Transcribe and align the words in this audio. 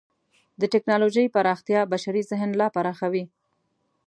د 0.61 0.63
ټکنالوجۍ 0.73 1.25
پراختیا 1.35 1.79
د 1.85 1.89
بشري 1.93 2.21
ذهن 2.31 2.49
لا 2.59 2.67
پراخوي. 2.75 3.23